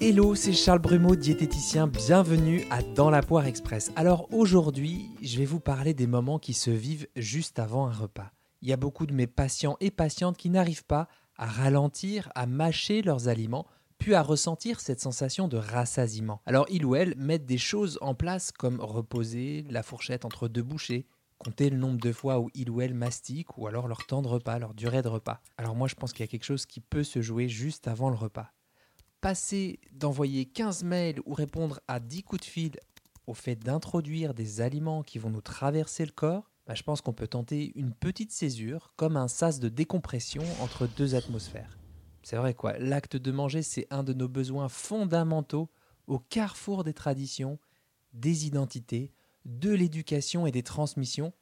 [0.00, 1.88] Hello, c'est Charles Brumeau, diététicien.
[1.88, 3.90] Bienvenue à Dans la poire express.
[3.96, 8.30] Alors aujourd'hui, je vais vous parler des moments qui se vivent juste avant un repas.
[8.62, 12.46] Il y a beaucoup de mes patients et patientes qui n'arrivent pas à ralentir, à
[12.46, 13.66] mâcher leurs aliments,
[13.98, 16.42] puis à ressentir cette sensation de rassasiement.
[16.46, 20.62] Alors ils ou elles mettent des choses en place comme reposer la fourchette entre deux
[20.62, 21.08] bouchées,
[21.38, 24.28] compter le nombre de fois où ils ou elles mastiquent ou alors leur temps de
[24.28, 25.40] repas, leur durée de repas.
[25.56, 28.10] Alors moi je pense qu'il y a quelque chose qui peut se jouer juste avant
[28.10, 28.52] le repas
[29.20, 32.80] passer d'envoyer 15 mails ou répondre à 10 coups de fil
[33.26, 37.12] au fait d'introduire des aliments qui vont nous traverser le corps, bah, je pense qu'on
[37.12, 41.78] peut tenter une petite césure comme un sas de décompression entre deux atmosphères.
[42.22, 45.70] C'est vrai quoi, l'acte de manger, c'est un de nos besoins fondamentaux
[46.06, 47.58] au carrefour des traditions,
[48.12, 49.12] des identités,
[49.44, 51.32] de l'éducation et des transmissions,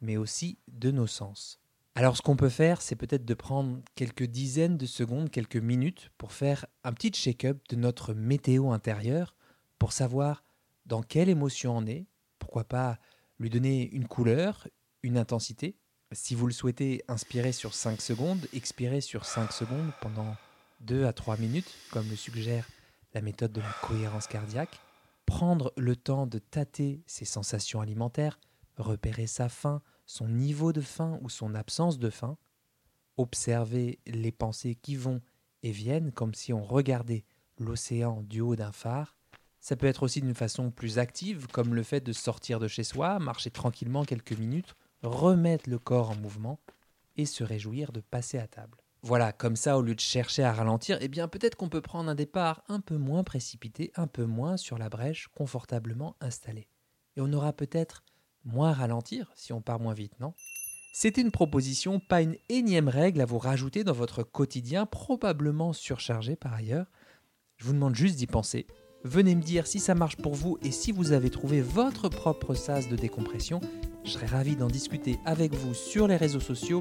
[0.00, 1.60] mais aussi de nos sens.
[1.98, 6.10] Alors ce qu'on peut faire, c'est peut-être de prendre quelques dizaines de secondes, quelques minutes
[6.18, 9.34] pour faire un petit check-up de notre météo intérieure
[9.78, 10.44] pour savoir
[10.84, 12.06] dans quelle émotion on est,
[12.38, 12.98] pourquoi pas
[13.38, 14.68] lui donner une couleur,
[15.02, 15.78] une intensité.
[16.12, 20.36] Si vous le souhaitez, inspirez sur 5 secondes, expirez sur 5 secondes pendant
[20.82, 22.68] 2 à 3 minutes, comme le suggère
[23.14, 24.82] la méthode de la cohérence cardiaque.
[25.24, 28.38] Prendre le temps de tâter ses sensations alimentaires,
[28.76, 32.38] repérer sa faim, son niveau de faim ou son absence de faim,
[33.16, 35.20] observer les pensées qui vont
[35.62, 37.24] et viennent comme si on regardait
[37.58, 39.16] l'océan du haut d'un phare.
[39.60, 42.84] Ça peut être aussi d'une façon plus active, comme le fait de sortir de chez
[42.84, 46.60] soi, marcher tranquillement quelques minutes, remettre le corps en mouvement
[47.16, 48.78] et se réjouir de passer à table.
[49.02, 52.10] Voilà, comme ça, au lieu de chercher à ralentir, eh bien peut-être qu'on peut prendre
[52.10, 56.68] un départ un peu moins précipité, un peu moins sur la brèche, confortablement installé.
[57.16, 58.02] Et on aura peut-être
[58.46, 60.32] moins ralentir si on part moins vite, non?
[60.92, 66.36] C'était une proposition, pas une énième règle à vous rajouter dans votre quotidien, probablement surchargé
[66.36, 66.86] par ailleurs.
[67.58, 68.66] Je vous demande juste d'y penser.
[69.04, 72.54] Venez me dire si ça marche pour vous et si vous avez trouvé votre propre
[72.54, 73.60] sas de décompression.
[74.04, 76.80] Je serais ravi d'en discuter avec vous sur les réseaux sociaux,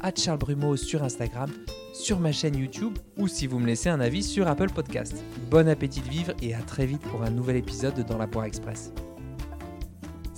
[0.00, 1.50] à Charles Brumeau sur Instagram,
[1.92, 5.24] sur ma chaîne YouTube ou si vous me laissez un avis sur Apple Podcast.
[5.50, 8.26] Bon appétit de vivre et à très vite pour un nouvel épisode de Dans la
[8.26, 8.92] Poire Express.